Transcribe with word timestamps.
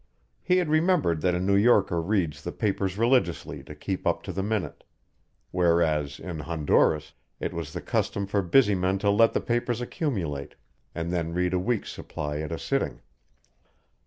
He 0.41 0.57
had 0.57 0.67
remembered 0.67 1.21
that 1.21 1.35
a 1.35 1.39
New 1.39 1.55
Yorker 1.55 2.01
reads 2.01 2.41
the 2.41 2.51
papers 2.51 2.97
religiously 2.97 3.61
to 3.61 3.75
keep 3.75 4.07
up 4.07 4.23
to 4.23 4.31
the 4.33 4.41
minute; 4.41 4.83
whereas, 5.51 6.19
in 6.19 6.39
Honduras, 6.39 7.13
it 7.39 7.53
was 7.53 7.71
the 7.71 7.81
custom 7.81 8.25
for 8.25 8.41
busy 8.41 8.73
men 8.73 8.97
to 8.97 9.11
let 9.11 9.33
the 9.33 9.41
papers 9.41 9.79
accumulate 9.79 10.55
and 10.95 11.11
then 11.13 11.33
read 11.35 11.53
a 11.53 11.59
week's 11.59 11.91
supply 11.91 12.39
at 12.39 12.51
a 12.51 12.57
sitting. 12.57 13.01